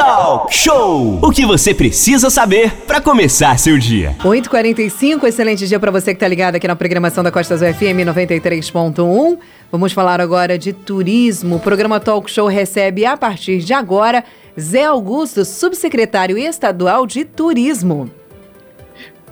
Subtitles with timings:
[0.00, 1.18] Talk Show!
[1.20, 4.16] O que você precisa saber para começar seu dia.
[4.20, 8.08] 8h45, excelente dia para você que tá ligado aqui na programação da Costa Azul FM
[8.08, 9.38] 93.1.
[9.70, 11.56] Vamos falar agora de turismo.
[11.56, 14.24] O programa Talk Show recebe a partir de agora
[14.58, 18.10] Zé Augusto, subsecretário estadual de Turismo.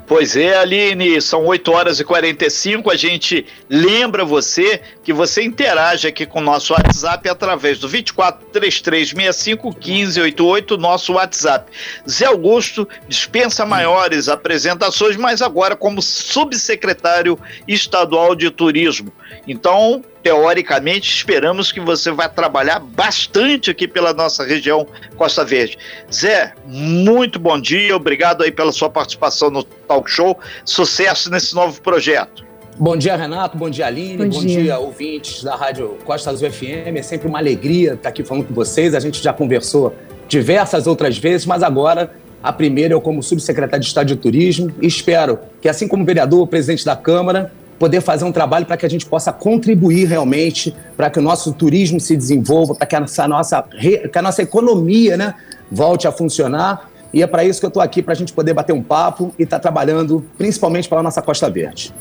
[0.09, 2.91] Pois é, Aline, são 8 horas e 45.
[2.91, 10.79] A gente lembra você que você interage aqui com o nosso WhatsApp através do 2433651588,
[10.79, 11.71] nosso WhatsApp.
[12.09, 19.13] Zé Augusto dispensa maiores apresentações, mas agora como subsecretário estadual de turismo.
[19.47, 25.79] Então, teoricamente, esperamos que você vai trabalhar bastante aqui pela nossa região Costa Verde.
[26.13, 30.39] Zé, muito bom dia, obrigado aí pela sua participação no Talk Show.
[30.67, 32.47] Sucesso nesse novo projeto.
[32.79, 33.57] Bom dia, Renato.
[33.57, 34.19] Bom dia, Aline.
[34.19, 34.63] Bom, bom dia.
[34.65, 34.79] dia.
[34.79, 36.95] ouvintes da Rádio Costa Azul FM.
[36.95, 38.95] É sempre uma alegria estar aqui falando com vocês.
[38.95, 39.97] A gente já conversou
[40.29, 44.75] diversas outras vezes, mas agora a primeira eu como subsecretário de Estado de Turismo.
[44.83, 48.85] E espero que, assim como vereador, presidente da Câmara, poder fazer um trabalho para que
[48.85, 53.29] a gente possa contribuir realmente para que o nosso turismo se desenvolva, para que a
[53.29, 55.35] nossa, que a nossa economia né,
[55.71, 56.91] volte a funcionar.
[57.13, 59.33] E é para isso que eu estou aqui, para a gente poder bater um papo
[59.39, 61.95] e estar tá trabalhando principalmente pela nossa Costa Verde.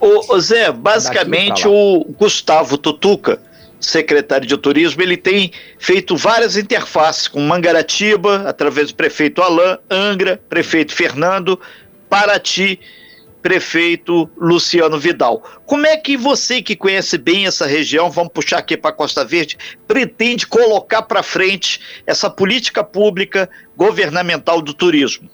[0.00, 3.40] Ô, Zé, basicamente o Gustavo Tutuca,
[3.80, 10.40] secretário de Turismo, ele tem feito várias interfaces com Mangaratiba, através do prefeito Alain, Angra,
[10.48, 11.58] prefeito Fernando,
[12.08, 12.78] Paraty
[13.44, 15.42] prefeito Luciano Vidal.
[15.66, 19.58] Como é que você que conhece bem essa região, vamos puxar aqui para Costa Verde,
[19.86, 25.28] pretende colocar para frente essa política pública governamental do turismo?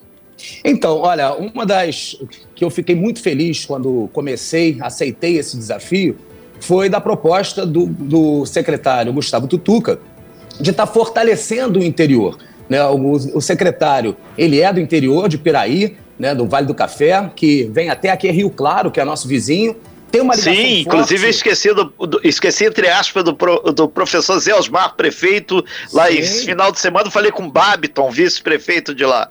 [0.65, 2.17] Então, olha, uma das
[2.57, 6.19] que eu fiquei muito feliz quando comecei, aceitei esse desafio,
[6.59, 10.01] foi da proposta do, do secretário Gustavo Tutuca
[10.61, 12.37] de estar tá fortalecendo o interior.
[12.69, 12.85] Né?
[12.87, 17.65] O, o secretário, ele é do interior de Piraí, né, do Vale do Café, que
[17.73, 19.75] vem até aqui Rio Claro, que é nosso vizinho.
[20.13, 23.89] Tem uma ligação Sim, inclusive eu esqueci, do, do, esqueci, entre aspas, do, pro, do
[23.89, 25.65] professor Zé Osmar, prefeito,
[25.95, 29.31] lá esse final de semana, falei com o Babiton, vice-prefeito de lá.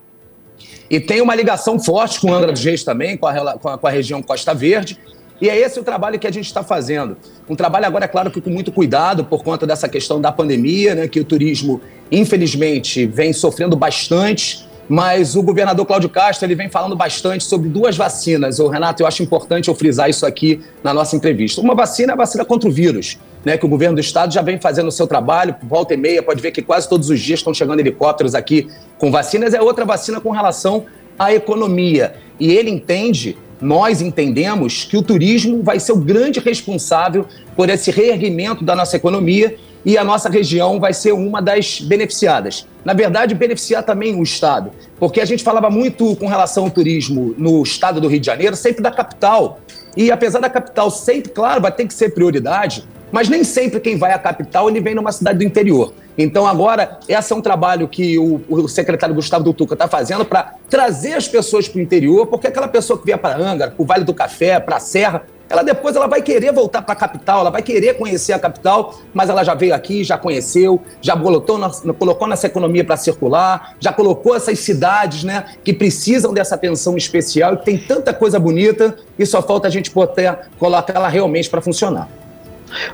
[0.89, 3.87] E tem uma ligação forte com Angra dos Reis também, com a, com a, com
[3.87, 4.97] a região Costa Verde.
[5.39, 7.15] E é esse o trabalho que a gente está fazendo.
[7.47, 10.95] Um trabalho agora, é claro, que com muito cuidado por conta dessa questão da pandemia,
[10.95, 11.79] né, que o turismo,
[12.11, 17.95] infelizmente, vem sofrendo bastante mas o governador Cláudio Castro ele vem falando bastante sobre duas
[17.95, 18.57] vacinas.
[18.57, 21.61] O Renato, eu acho importante eu frisar isso aqui na nossa entrevista.
[21.61, 24.41] Uma vacina é a vacina contra o vírus, né, que o governo do estado já
[24.41, 27.39] vem fazendo o seu trabalho, volta e meia, pode ver que quase todos os dias
[27.39, 28.67] estão chegando helicópteros aqui
[28.97, 29.53] com vacinas.
[29.53, 30.85] É outra vacina com relação
[31.19, 32.15] à economia.
[32.39, 37.91] E ele entende nós entendemos que o turismo vai ser o grande responsável por esse
[37.91, 42.67] reerguimento da nossa economia e a nossa região vai ser uma das beneficiadas.
[42.83, 47.33] Na verdade, beneficiar também o Estado, porque a gente falava muito com relação ao turismo
[47.37, 49.59] no estado do Rio de Janeiro, sempre da capital.
[49.95, 53.97] E apesar da capital sempre, claro, vai ter que ser prioridade, mas nem sempre quem
[53.97, 55.93] vai à capital ele vem numa cidade do interior.
[56.21, 60.53] Então agora, esse é um trabalho que o, o secretário Gustavo Dutuca está fazendo para
[60.69, 63.85] trazer as pessoas para o interior, porque aquela pessoa que vier para Angra, para o
[63.85, 67.39] Vale do Café, para a Serra, ela depois ela vai querer voltar para a capital,
[67.39, 71.57] ela vai querer conhecer a capital, mas ela já veio aqui, já conheceu, já colocou,
[71.57, 76.97] na, colocou nessa economia para circular, já colocou essas cidades né, que precisam dessa atenção
[76.97, 81.07] especial e que tem tanta coisa bonita e só falta a gente poder colocar ela
[81.07, 82.18] realmente para funcionar.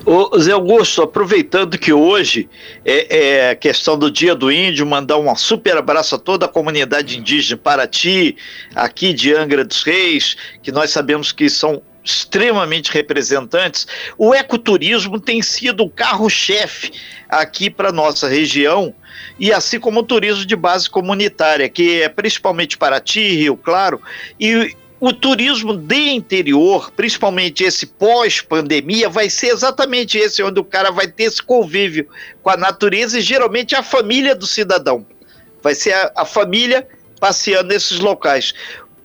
[0.06, 2.50] Ô, Zé Augusto, aproveitando que hoje
[2.84, 7.18] é, é questão do Dia do Índio, mandar um super abraço a toda a comunidade
[7.18, 8.38] indígena Paraty,
[8.74, 15.42] aqui de Angra dos Reis, que nós sabemos que são extremamente representantes, o ecoturismo tem
[15.42, 16.92] sido o carro-chefe
[17.28, 18.94] aqui para nossa região,
[19.40, 24.00] e assim como o turismo de base comunitária, que é principalmente Paraty, Rio Claro,
[24.40, 30.92] e o turismo de interior, principalmente esse pós-pandemia, vai ser exatamente esse, onde o cara
[30.92, 32.08] vai ter esse convívio
[32.42, 35.06] com a natureza e geralmente a família do cidadão.
[35.62, 36.88] Vai ser a, a família
[37.20, 38.54] passeando nesses locais.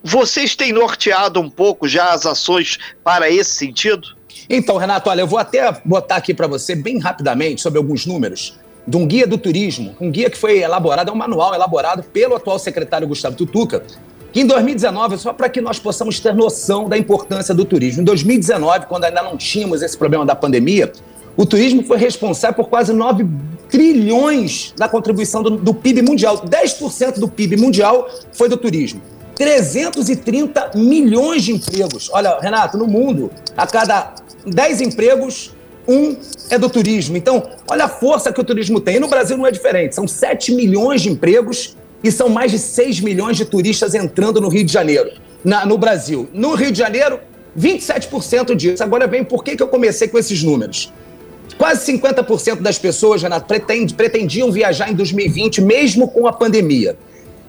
[0.02, 4.16] Vocês têm norteado um pouco já as ações para esse sentido?
[4.48, 8.58] Então, Renato, olha, eu vou até botar aqui para você bem rapidamente sobre alguns números
[8.86, 12.34] de um guia do turismo, um guia que foi elaborado, é um manual elaborado pelo
[12.34, 13.84] atual secretário Gustavo Tutuca,
[14.32, 18.04] que em 2019, só para que nós possamos ter noção da importância do turismo, em
[18.04, 20.92] 2019, quando ainda não tínhamos esse problema da pandemia,
[21.36, 23.26] o turismo foi responsável por quase 9
[23.68, 26.38] trilhões da contribuição do, do PIB mundial.
[26.38, 29.00] 10% do PIB mundial foi do turismo.
[29.36, 32.10] 330 milhões de empregos.
[32.12, 35.54] Olha, Renato, no mundo, a cada 10 empregos,
[35.88, 36.14] um
[36.50, 37.16] é do turismo.
[37.16, 38.96] Então, olha a força que o turismo tem.
[38.96, 39.94] E no Brasil não é diferente.
[39.94, 44.48] São 7 milhões de empregos e são mais de 6 milhões de turistas entrando no
[44.48, 45.10] Rio de Janeiro,
[45.44, 46.28] na, no Brasil.
[46.32, 47.20] No Rio de Janeiro,
[47.58, 48.82] 27% disso.
[48.82, 50.92] Agora vem por que, que eu comecei com esses números.
[51.58, 53.46] Quase 50% das pessoas, Renato,
[53.96, 56.96] pretendiam viajar em 2020, mesmo com a pandemia.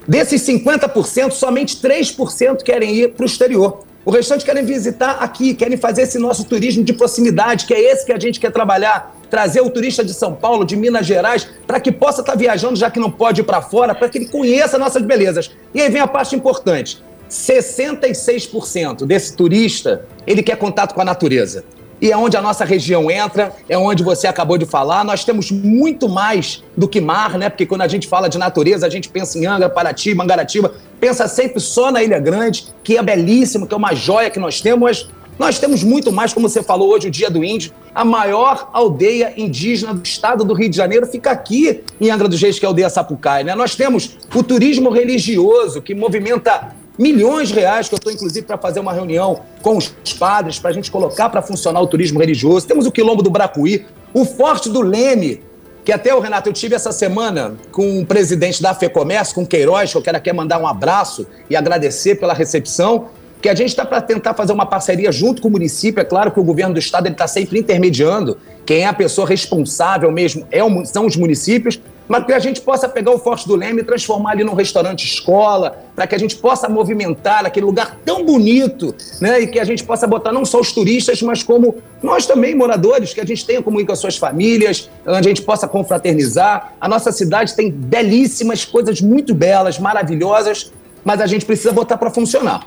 [0.06, 3.84] Desses 50%, somente 3% querem ir para o exterior.
[4.04, 8.04] O restante querem visitar aqui, querem fazer esse nosso turismo de proximidade, que é esse
[8.04, 9.14] que a gente quer trabalhar.
[9.32, 12.76] Trazer o turista de São Paulo, de Minas Gerais, para que possa estar tá viajando,
[12.76, 15.50] já que não pode ir para fora, para que ele conheça nossas belezas.
[15.74, 21.64] E aí vem a parte importante: 66% desse turista ele quer contato com a natureza
[21.98, 25.02] e é onde a nossa região entra, é onde você acabou de falar.
[25.02, 27.48] Nós temos muito mais do que mar, né?
[27.48, 31.26] Porque quando a gente fala de natureza, a gente pensa em Angra, Paraty, Mangaratiba, pensa
[31.26, 34.82] sempre só na Ilha Grande, que é belíssimo, que é uma joia que nós temos,
[34.82, 37.72] mas nós temos muito mais, como você falou hoje, o Dia do Índio.
[37.92, 42.40] A maior aldeia indígena do estado do Rio de Janeiro fica aqui em Angra dos
[42.40, 43.42] Reis, que é a aldeia Sapucaí.
[43.42, 43.52] Né?
[43.56, 48.56] Nós temos o turismo religioso, que movimenta milhões de reais, que eu estou, inclusive, para
[48.56, 52.64] fazer uma reunião com os padres, para a gente colocar para funcionar o turismo religioso.
[52.64, 53.84] Temos o Quilombo do Bracuí,
[54.14, 55.42] o Forte do Leme,
[55.84, 59.46] que até o Renato, eu tive essa semana com o presidente da FEComércio, com o
[59.46, 63.08] Queiroz, que eu quero aqui mandar um abraço e agradecer pela recepção
[63.42, 66.00] que a gente está para tentar fazer uma parceria junto com o município.
[66.00, 68.38] É claro que o governo do estado está sempre intermediando.
[68.64, 72.60] Quem é a pessoa responsável mesmo é o, são os municípios, mas que a gente
[72.60, 76.18] possa pegar o Forte do Leme e transformar ali num restaurante escola, para que a
[76.18, 79.40] gente possa movimentar aquele lugar tão bonito, né?
[79.40, 83.12] E que a gente possa botar não só os turistas, mas como nós também, moradores,
[83.12, 86.74] que a gente tenha como ir com as suas famílias, onde a gente possa confraternizar.
[86.80, 90.72] A nossa cidade tem belíssimas coisas muito belas, maravilhosas,
[91.04, 92.66] mas a gente precisa botar para funcionar.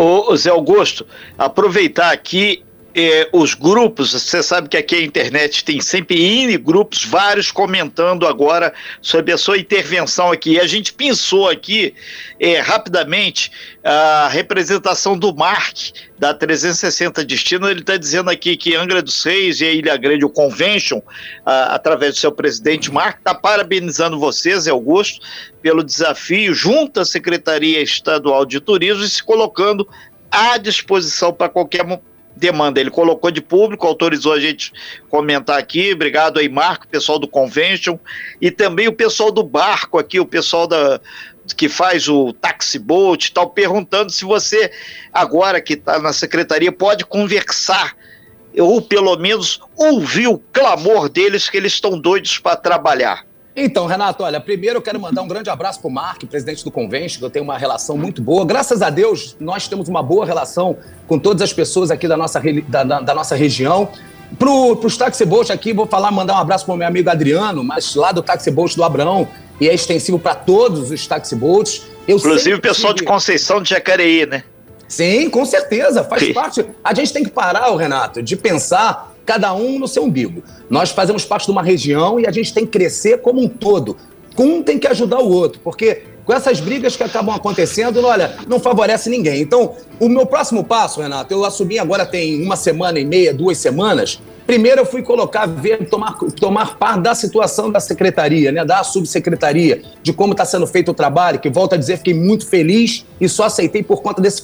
[0.00, 1.04] Ô, Zé Augusto,
[1.36, 2.62] aproveitar aqui
[3.00, 8.26] é, os grupos, você sabe que aqui a internet tem sempre N grupos, vários comentando
[8.26, 10.58] agora sobre a sua intervenção aqui.
[10.58, 11.94] A gente pensou aqui
[12.40, 13.52] é, rapidamente
[13.84, 15.76] a representação do Mark
[16.18, 17.70] da 360 Destino.
[17.70, 21.00] Ele está dizendo aqui que Angra dos Reis e a Ilha Grande, o Convention,
[21.44, 25.24] através do seu presidente Mark, está parabenizando vocês, Augusto,
[25.62, 29.88] pelo desafio junto à Secretaria Estadual de Turismo e se colocando
[30.30, 31.84] à disposição para qualquer
[32.38, 32.80] demanda.
[32.80, 34.72] Ele colocou de público, autorizou a gente
[35.08, 35.92] comentar aqui.
[35.92, 37.98] Obrigado aí, Marco, pessoal do Convention
[38.40, 41.00] e também o pessoal do barco aqui, o pessoal da,
[41.54, 44.70] que faz o taxi boat tal, perguntando se você,
[45.12, 47.96] agora que está na secretaria, pode conversar
[48.58, 53.27] ou pelo menos ouvir o clamor deles que eles estão doidos para trabalhar.
[53.60, 56.70] Então, Renato, olha, primeiro eu quero mandar um grande abraço para o Mark, presidente do
[56.70, 58.46] Convention, que eu tenho uma relação muito boa.
[58.46, 60.76] Graças a Deus, nós temos uma boa relação
[61.08, 63.88] com todas as pessoas aqui da nossa, da, da, da nossa região.
[64.38, 67.64] Para os Taxi Boat aqui, vou falar, mandar um abraço para o meu amigo Adriano,
[67.64, 69.26] mas lá do Taxi Boat do Abrão,
[69.60, 71.82] e é extensivo para todos os Taxi Boats.
[72.06, 73.06] Eu Inclusive o pessoal tive...
[73.06, 74.44] de Conceição de Jacareí, né?
[74.86, 76.32] Sim, com certeza, faz Sim.
[76.32, 76.64] parte.
[76.84, 80.42] A gente tem que parar, Renato, de pensar cada um no seu umbigo.
[80.70, 83.94] Nós fazemos parte de uma região e a gente tem que crescer como um todo.
[84.38, 88.58] Um tem que ajudar o outro, porque com essas brigas que acabam acontecendo, olha, não
[88.58, 89.42] favorece ninguém.
[89.42, 93.58] Então, o meu próximo passo, Renato, eu assumi agora tem uma semana e meia, duas
[93.58, 94.18] semanas.
[94.46, 99.82] Primeiro eu fui colocar, ver, tomar, tomar parte da situação da secretaria, né, da subsecretaria,
[100.02, 103.28] de como está sendo feito o trabalho, que volto a dizer, fiquei muito feliz e
[103.28, 104.42] só aceitei por conta desse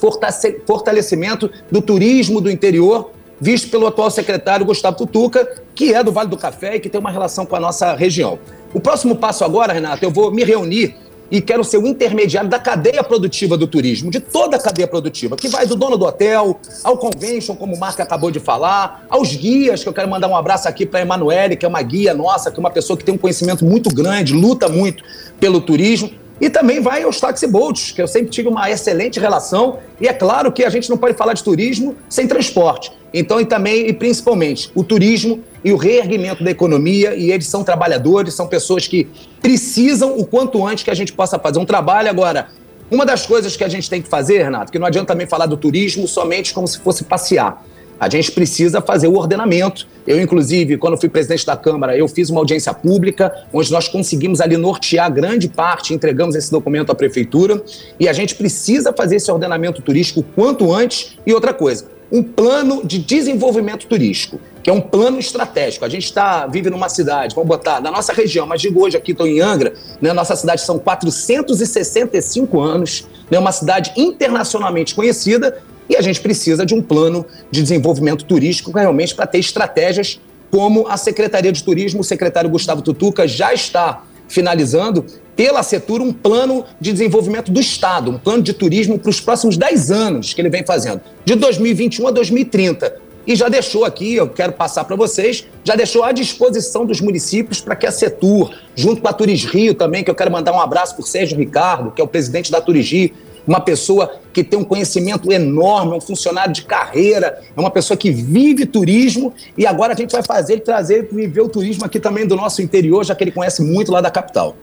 [0.66, 6.28] fortalecimento do turismo do interior visto pelo atual secretário Gustavo Tutuca, que é do Vale
[6.28, 8.38] do Café e que tem uma relação com a nossa região.
[8.72, 10.96] O próximo passo agora, Renato, eu vou me reunir
[11.30, 15.36] e quero ser o intermediário da cadeia produtiva do turismo, de toda a cadeia produtiva,
[15.36, 19.34] que vai do dono do hotel, ao convention, como o Marco acabou de falar, aos
[19.34, 22.14] guias, que eu quero mandar um abraço aqui para a Emanuele, que é uma guia
[22.14, 25.02] nossa, que é uma pessoa que tem um conhecimento muito grande, luta muito
[25.40, 26.10] pelo turismo.
[26.40, 29.78] E também vai aos taxi boats, que eu sempre tive uma excelente relação.
[30.00, 32.92] E é claro que a gente não pode falar de turismo sem transporte.
[33.12, 37.14] Então, e também, e principalmente, o turismo e o reerguimento da economia.
[37.14, 39.06] E eles são trabalhadores, são pessoas que
[39.40, 42.10] precisam o quanto antes que a gente possa fazer um trabalho.
[42.10, 42.48] Agora,
[42.90, 45.46] uma das coisas que a gente tem que fazer, Renato, que não adianta também falar
[45.46, 47.64] do turismo somente como se fosse passear.
[47.98, 49.86] A gente precisa fazer o ordenamento.
[50.06, 54.40] Eu, inclusive, quando fui presidente da Câmara, eu fiz uma audiência pública, onde nós conseguimos
[54.40, 57.62] ali nortear grande parte, entregamos esse documento à prefeitura,
[57.98, 61.16] e a gente precisa fazer esse ordenamento turístico quanto antes.
[61.26, 65.84] E outra coisa, um plano de desenvolvimento turístico, que é um plano estratégico.
[65.84, 69.12] A gente está vive numa cidade, vamos botar, na nossa região, mas digo hoje aqui,
[69.12, 75.96] estou em Angra, né, nossa cidade são 465 anos, né, uma cidade internacionalmente conhecida, E
[75.96, 80.96] a gente precisa de um plano de desenvolvimento turístico realmente para ter estratégias como a
[80.96, 86.92] Secretaria de Turismo, o secretário Gustavo Tutuca já está finalizando pela Setur um plano de
[86.92, 90.64] desenvolvimento do Estado, um plano de turismo para os próximos 10 anos que ele vem
[90.64, 93.02] fazendo, de 2021 a 2030.
[93.26, 97.60] E já deixou aqui, eu quero passar para vocês, já deixou à disposição dos municípios
[97.60, 100.60] para que a Setur, junto com a Turis Rio também, que eu quero mandar um
[100.60, 103.10] abraço por Sérgio Ricardo, que é o presidente da Turis Rio,
[103.46, 108.10] uma pessoa que tem um conhecimento enorme, um funcionário de carreira, é uma pessoa que
[108.10, 112.26] vive turismo e agora a gente vai fazer ele trazer, viver o turismo aqui também
[112.26, 114.56] do nosso interior, já que ele conhece muito lá da capital.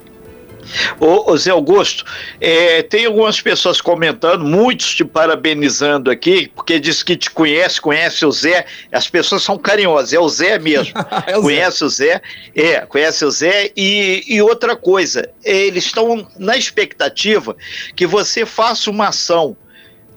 [1.00, 2.06] Ô, ô Zé Augusto,
[2.40, 8.26] é, tem algumas pessoas comentando, muitos te parabenizando aqui, porque diz que te conhece, conhece
[8.26, 8.66] o Zé.
[8.92, 10.94] As pessoas são carinhosas, é o Zé mesmo.
[11.28, 11.86] é o conhece Zé.
[11.86, 12.22] o Zé,
[12.56, 13.72] é, conhece o Zé.
[13.76, 17.56] E, e outra coisa, eles estão na expectativa
[17.96, 19.56] que você faça uma ação,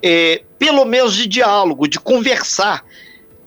[0.03, 2.85] é, pelo menos de diálogo, de conversar.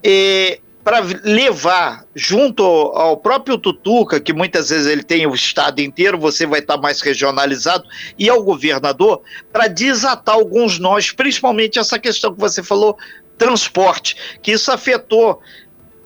[0.04, 6.17] É, para levar junto ao próprio Tutuca, que muitas vezes ele tem o estado inteiro,
[6.17, 7.84] você vai estar mais regionalizado,
[8.17, 12.98] e ao governador, para desatar alguns nós, principalmente essa questão que você falou,
[13.38, 15.41] transporte, que isso afetou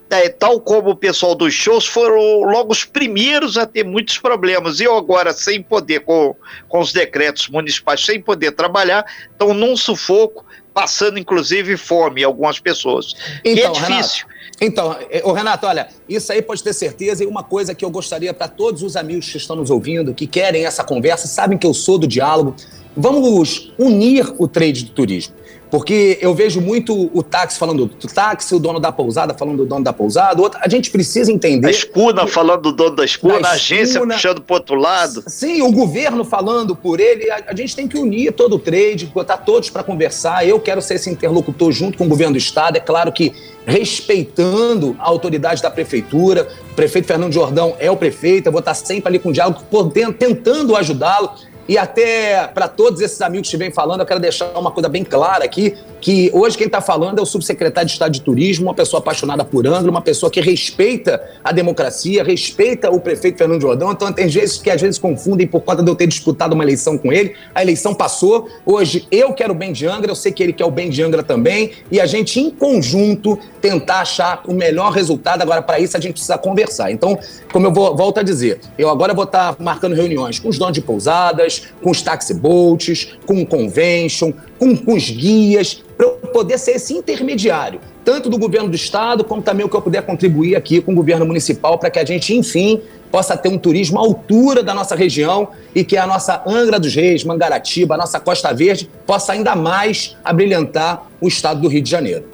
[0.10, 4.80] é, tal como o pessoal dos shows foram logo os primeiros a ter muitos problemas.
[4.80, 6.36] E eu agora, sem poder, com,
[6.68, 10.44] com os decretos municipais, sem poder trabalhar, estão num sufoco,
[10.74, 13.16] passando inclusive fome algumas pessoas.
[13.44, 14.26] Então, e é difícil.
[14.28, 17.24] Renato, então, eh, o Renato, olha, isso aí pode ter certeza.
[17.24, 20.28] E uma coisa que eu gostaria para todos os amigos que estão nos ouvindo, que
[20.28, 22.56] querem essa conversa, sabem que eu sou do diálogo.
[22.96, 25.34] Vamos unir o trade do turismo.
[25.72, 29.66] Porque eu vejo muito o táxi falando do táxi, o dono da pousada falando do
[29.66, 30.42] dono da pousada.
[30.60, 31.66] A gente precisa entender.
[31.66, 35.24] A escuna falando do dono da escuna, da a agência puxando para outro lado.
[35.28, 37.32] Sim, o governo falando por ele.
[37.32, 40.46] A, a gente tem que unir todo o trade, botar todos para conversar.
[40.46, 42.76] Eu quero ser esse interlocutor junto com o governo do Estado.
[42.76, 43.34] É claro que
[43.66, 46.50] respeitando a autoridade da prefeitura.
[46.72, 50.14] O prefeito Fernando Jordão é o prefeito, eu vou estar sempre ali com diálogo, podendo,
[50.14, 51.32] tentando ajudá-lo.
[51.72, 55.06] E até para todos esses amigos que vêm falando, eu quero deixar uma coisa bem
[55.06, 58.74] clara aqui, que hoje quem está falando é o subsecretário de Estado de Turismo, uma
[58.74, 63.92] pessoa apaixonada por Angra, uma pessoa que respeita a democracia, respeita o prefeito Fernando Jordão.
[63.92, 66.98] Então tem vezes que às vezes confundem por conta de eu ter disputado uma eleição
[66.98, 67.36] com ele.
[67.54, 68.50] A eleição passou.
[68.66, 71.04] Hoje eu quero o bem de Angra, eu sei que ele quer o bem de
[71.04, 71.72] Angra também.
[71.92, 75.44] E a gente, em conjunto, tentar achar o melhor resultado.
[75.44, 76.92] Agora, para isso, a gente precisa conversar.
[76.92, 77.18] Então,
[77.54, 80.58] como eu vou, volto a dizer, eu agora vou estar tá marcando reuniões com os
[80.58, 84.32] donos de pousadas, com os taxi com o convention,
[84.62, 89.24] com, com os guias, para eu poder ser esse intermediário, tanto do governo do estado,
[89.24, 92.06] como também o que eu puder contribuir aqui com o governo municipal, para que a
[92.06, 92.80] gente, enfim,
[93.12, 96.94] possa ter um turismo à altura da nossa região e que a nossa Angra dos
[96.94, 101.90] Reis, Mangaratiba, a nossa Costa Verde, possa ainda mais abrilhantar o estado do Rio de
[101.90, 102.26] Janeiro.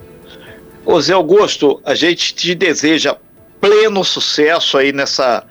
[0.85, 3.15] Ô Zé Augusto, a gente te deseja
[3.61, 5.45] pleno sucesso aí nessa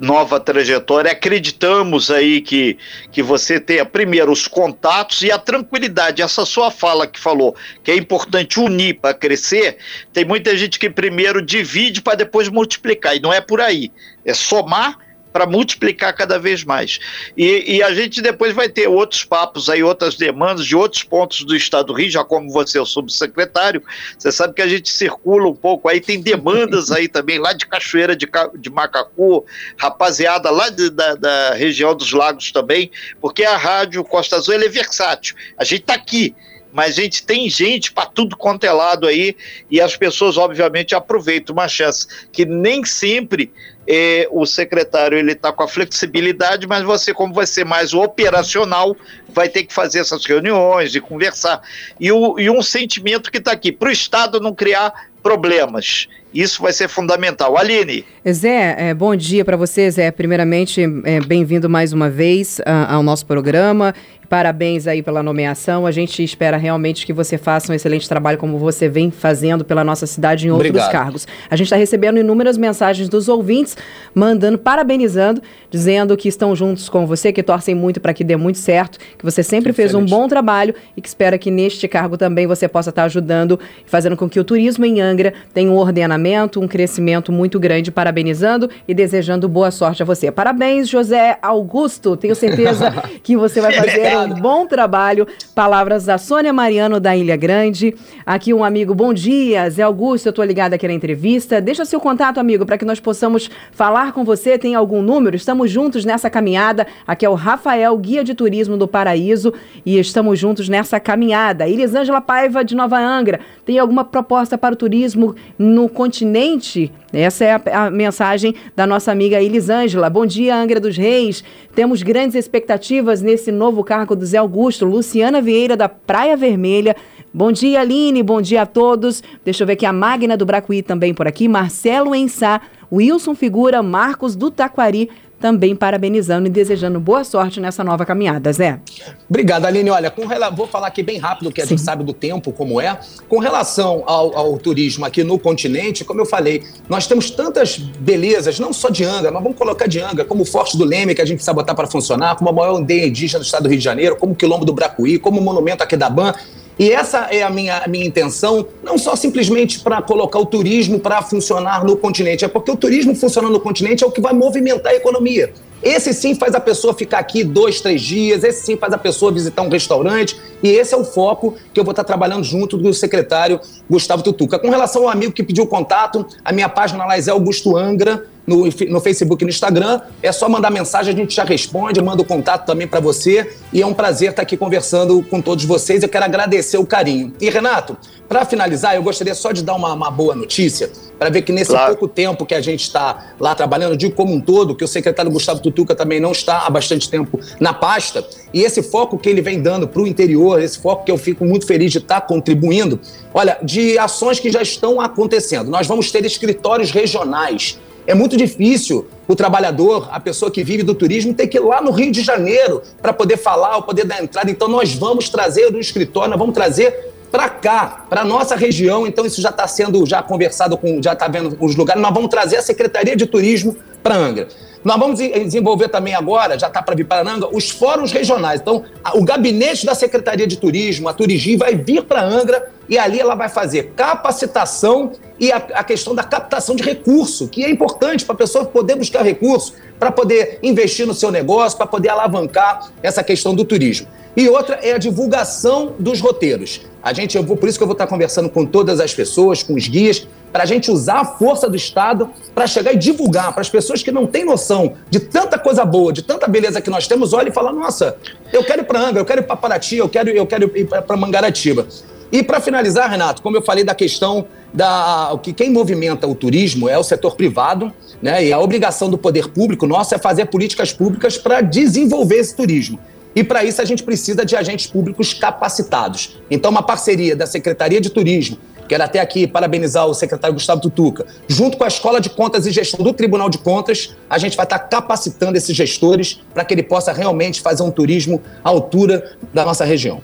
[0.00, 1.12] nova trajetória.
[1.12, 2.78] Acreditamos aí que,
[3.10, 6.22] que você tenha primeiro os contatos e a tranquilidade.
[6.22, 9.78] Essa sua fala que falou que é importante unir para crescer.
[10.12, 13.90] Tem muita gente que primeiro divide para depois multiplicar e não é por aí.
[14.24, 15.05] É somar
[15.36, 16.98] para multiplicar cada vez mais.
[17.36, 21.44] E, e, a gente depois vai ter outros papos aí, outras demandas de outros pontos
[21.44, 23.82] do Estado do Rio, já como você é o subsecretário,
[24.18, 27.66] você sabe que a gente circula um pouco aí, tem demandas aí também, lá de
[27.66, 28.26] Cachoeira de,
[28.58, 29.44] de Macacu,
[29.76, 32.90] rapaziada lá de, da, da região dos lagos também,
[33.20, 35.36] porque a rádio Costa Azul é versátil.
[35.58, 36.34] A gente está aqui,
[36.76, 39.34] mas gente tem gente para tudo quanto é lado aí
[39.70, 43.50] e as pessoas obviamente aproveitam uma chance que nem sempre
[43.88, 48.94] é, o secretário ele está com a flexibilidade, mas você, como vai ser mais operacional,
[49.28, 51.62] vai ter que fazer essas reuniões e conversar.
[51.98, 54.92] E, o, e um sentimento que está aqui, para o Estado não criar
[55.22, 56.08] problemas.
[56.34, 57.56] Isso vai ser fundamental.
[57.56, 58.04] Aline.
[58.30, 60.10] Zé, é, bom dia para você, Zé.
[60.10, 60.86] Primeiramente,
[61.26, 63.94] bem-vindo mais uma vez a, ao nosso programa.
[64.28, 65.86] Parabéns aí pela nomeação.
[65.86, 69.84] A gente espera realmente que você faça um excelente trabalho como você vem fazendo pela
[69.84, 70.90] nossa cidade em outros Obrigado.
[70.90, 71.28] cargos.
[71.48, 73.76] A gente está recebendo inúmeras mensagens dos ouvintes,
[74.14, 75.40] mandando, parabenizando,
[75.70, 79.24] dizendo que estão juntos com você, que torcem muito para que dê muito certo, que
[79.24, 82.90] você sempre fez um bom trabalho e que espera que neste cargo também você possa
[82.90, 87.30] estar tá ajudando, fazendo com que o turismo em Angra tenha um ordenamento, um crescimento
[87.30, 87.90] muito grande.
[87.90, 90.30] Parabenizando e desejando boa sorte a você.
[90.30, 92.16] Parabéns, José Augusto.
[92.16, 92.90] Tenho certeza
[93.22, 95.26] que você vai fazer Bom trabalho.
[95.54, 97.94] Palavras da Sônia Mariano da Ilha Grande.
[98.24, 101.60] Aqui um amigo, bom dia, Zé Augusto, eu tô ligado aqui na entrevista.
[101.60, 104.56] Deixa seu contato, amigo, para que nós possamos falar com você.
[104.56, 105.36] Tem algum número?
[105.36, 106.86] Estamos juntos nessa caminhada.
[107.06, 109.52] Aqui é o Rafael, guia de turismo do Paraíso,
[109.84, 111.68] e estamos juntos nessa caminhada.
[111.68, 116.90] Elisângela Paiva de Nova Angra, tem alguma proposta para o turismo no continente?
[117.12, 120.10] Essa é a, a mensagem da nossa amiga Elisângela.
[120.10, 121.44] Bom dia, Angra dos Reis.
[121.74, 124.84] Temos grandes expectativas nesse novo cargo do Zé Augusto.
[124.84, 126.94] Luciana Vieira, da Praia Vermelha.
[127.32, 128.22] Bom dia, Aline.
[128.22, 129.22] Bom dia a todos.
[129.44, 131.48] Deixa eu ver aqui a Magna do Bracuí também por aqui.
[131.48, 132.60] Marcelo Ensá,
[132.92, 138.80] Wilson Figura, Marcos do Taquari também parabenizando e desejando boa sorte nessa nova caminhada, Zé.
[139.28, 139.90] Obrigado, Aline.
[139.90, 140.50] Olha, com rela...
[140.50, 142.98] vou falar aqui bem rápido, que a gente sabe do tempo, como é.
[143.28, 148.58] Com relação ao, ao, turismo aqui no continente, como eu falei, nós temos tantas belezas,
[148.58, 151.20] não só de Angra, mas vamos colocar de Angra, como o Forte do Leme, que
[151.20, 153.78] a gente precisa botar para funcionar, como a maior aldeia indígena do estado do Rio
[153.78, 156.34] de Janeiro, como o Quilombo do Bracuí, como o Monumento Aquedaban.
[156.78, 161.00] E essa é a minha, a minha intenção, não só simplesmente para colocar o turismo
[161.00, 164.34] para funcionar no continente, é porque o turismo funcionando no continente é o que vai
[164.34, 165.52] movimentar a economia.
[165.82, 169.32] Esse sim faz a pessoa ficar aqui dois, três dias, esse sim faz a pessoa
[169.32, 172.92] visitar um restaurante, e esse é o foco que eu vou estar trabalhando junto do
[172.92, 174.58] secretário Gustavo Tutuca.
[174.58, 178.64] Com relação ao amigo que pediu contato, a minha página lá é Augusto Angra, no,
[178.66, 180.00] no Facebook e no Instagram.
[180.22, 183.54] É só mandar mensagem, a gente já responde, manda o contato também para você.
[183.72, 186.02] E é um prazer estar aqui conversando com todos vocês.
[186.02, 187.32] Eu quero agradecer o carinho.
[187.40, 187.96] E, Renato,
[188.28, 191.70] para finalizar, eu gostaria só de dar uma, uma boa notícia, para ver que nesse
[191.70, 191.96] claro.
[191.96, 195.30] pouco tempo que a gente está lá trabalhando, digo como um todo, que o secretário
[195.30, 199.40] Gustavo Tutuca também não está há bastante tempo na pasta, e esse foco que ele
[199.40, 203.00] vem dando para o interior, esse foco que eu fico muito feliz de estar contribuindo,
[203.32, 205.70] olha, de ações que já estão acontecendo.
[205.70, 210.94] Nós vamos ter escritórios regionais é muito difícil o trabalhador, a pessoa que vive do
[210.94, 214.22] turismo, ter que ir lá no Rio de Janeiro para poder falar, ou poder dar
[214.22, 214.50] entrada.
[214.50, 219.06] Então, nós vamos trazer do escritório, nós vamos trazer para cá, para nossa região.
[219.06, 222.00] Então, isso já está sendo já conversado com, já está vendo os lugares.
[222.02, 224.48] Nós vamos trazer a Secretaria de Turismo para Angra.
[224.86, 228.60] Nós vamos desenvolver também agora, já está para vir para Angra, os fóruns regionais.
[228.60, 233.18] Então, o gabinete da Secretaria de Turismo, a Turigi, vai vir para Angra e ali
[233.18, 238.24] ela vai fazer capacitação e a, a questão da captação de recurso, que é importante
[238.24, 242.92] para a pessoa poder buscar recurso, para poder investir no seu negócio, para poder alavancar
[243.02, 244.06] essa questão do turismo.
[244.36, 246.82] E outra é a divulgação dos roteiros.
[247.02, 249.62] A gente, eu vou, por isso que eu vou estar conversando com todas as pessoas,
[249.62, 253.52] com os guias, para a gente usar a força do Estado para chegar e divulgar
[253.52, 256.90] para as pessoas que não têm noção de tanta coisa boa, de tanta beleza que
[256.90, 258.16] nós temos, olha e fala: nossa,
[258.52, 260.86] eu quero ir para Angra, eu quero ir para Paraty, eu quero, eu quero ir
[260.86, 261.86] para Mangaratiba.
[262.30, 266.88] E para finalizar, Renato, como eu falei da questão da que quem movimenta o turismo
[266.88, 268.44] é o setor privado, né?
[268.44, 272.98] E a obrigação do poder público nossa é fazer políticas públicas para desenvolver esse turismo.
[273.36, 276.38] E para isso a gente precisa de agentes públicos capacitados.
[276.50, 281.26] Então, uma parceria da Secretaria de Turismo Quero até aqui parabenizar o secretário Gustavo Tutuca.
[281.48, 284.64] Junto com a Escola de Contas e Gestão do Tribunal de Contas, a gente vai
[284.64, 289.64] estar capacitando esses gestores para que ele possa realmente fazer um turismo à altura da
[289.64, 290.22] nossa região.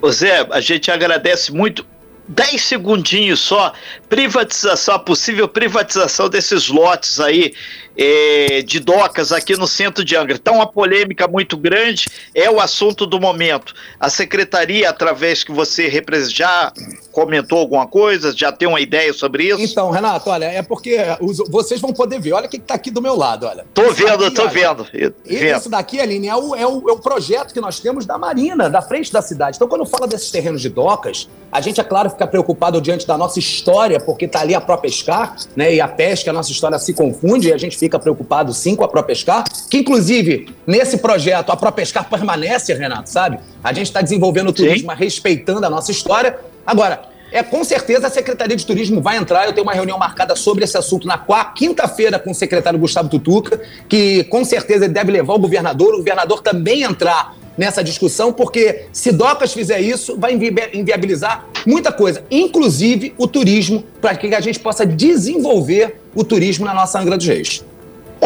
[0.00, 1.86] Ô Zé, a gente agradece muito
[2.28, 3.72] 10 segundinhos só,
[4.14, 7.52] privatização, a possível privatização desses lotes aí
[7.96, 10.36] é, de docas aqui no centro de Angra.
[10.36, 13.74] Então, uma polêmica muito grande é o assunto do momento.
[13.98, 15.90] A secretaria, através que você
[16.28, 16.72] já
[17.12, 19.60] comentou alguma coisa, já tem uma ideia sobre isso?
[19.60, 22.32] Então, Renato, olha, é porque os, vocês vão poder ver.
[22.32, 23.64] Olha o que está aqui do meu lado, olha.
[23.72, 24.86] Tô vendo, daqui, tô olha, vendo.
[25.24, 28.68] Isso daqui, Aline, é o, é, o, é o projeto que nós temos da Marina,
[28.68, 29.56] da frente da cidade.
[29.56, 33.16] Então, quando fala desses terrenos de docas, a gente, é claro, fica preocupado diante da
[33.16, 35.74] nossa história, porque está ali a própria pescar, né?
[35.74, 38.84] E a pesca, a nossa história se confunde e a gente fica preocupado sim com
[38.84, 43.38] a ProPescar, que inclusive nesse projeto a ProPescar permanece, Renato, sabe?
[43.62, 44.96] A gente está desenvolvendo o turismo sim.
[44.96, 46.38] respeitando a nossa história.
[46.66, 49.46] Agora, é com certeza a Secretaria de Turismo vai entrar.
[49.46, 51.18] Eu tenho uma reunião marcada sobre esse assunto na
[51.56, 55.98] quinta-feira com o secretário Gustavo Tutuca, que com certeza ele deve levar o governador, o
[55.98, 63.14] governador também entrar nessa discussão, porque se Docas fizer isso, vai inviabilizar muita coisa, inclusive
[63.16, 67.64] o turismo, para que a gente possa desenvolver o turismo na nossa Angra dos Reis.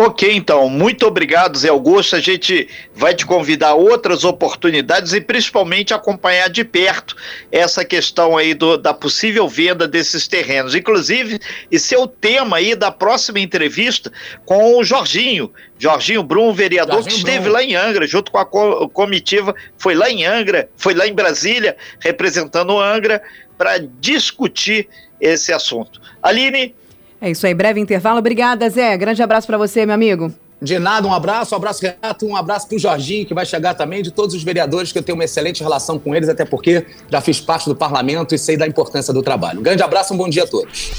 [0.01, 2.15] Ok, então, muito obrigado, Zé Augusto.
[2.15, 7.17] A gente vai te convidar a outras oportunidades e principalmente acompanhar de perto
[7.51, 10.77] essa questão aí do, da possível venda desses terrenos.
[10.77, 14.13] Inclusive, esse é o tema aí da próxima entrevista
[14.47, 17.53] com o Jorginho, Jorginho Brum, vereador Jorginho que esteve Brum.
[17.55, 21.77] lá em Angra, junto com a comitiva, foi lá em Angra, foi lá em Brasília,
[21.99, 23.21] representando Angra,
[23.57, 24.89] para discutir
[25.21, 26.01] esse assunto.
[26.23, 26.73] Aline,
[27.21, 28.19] é isso aí, breve intervalo.
[28.19, 28.97] Obrigada, Zé.
[28.97, 30.33] Grande abraço para você, meu amigo.
[30.61, 33.75] De nada, um abraço, um abraço, Renato, um abraço para o Jorginho, que vai chegar
[33.75, 36.85] também, de todos os vereadores, que eu tenho uma excelente relação com eles, até porque
[37.09, 39.61] já fiz parte do parlamento e sei da importância do trabalho.
[39.61, 40.91] Um grande abraço, um bom dia a todos.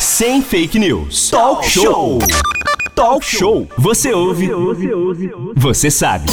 [0.00, 1.30] Sem fake news.
[1.30, 2.18] Talk show.
[2.94, 3.68] Talk show.
[3.78, 4.50] Você ouve.
[5.54, 6.26] Você sabe.